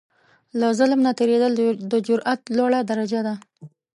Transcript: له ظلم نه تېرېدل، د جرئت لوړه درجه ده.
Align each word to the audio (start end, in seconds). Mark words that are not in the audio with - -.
له 0.59 0.67
ظلم 0.79 0.99
نه 1.07 1.11
تېرېدل، 1.19 1.53
د 1.91 1.93
جرئت 2.07 2.41
لوړه 2.57 2.79
درجه 2.89 3.21
ده. 3.27 3.35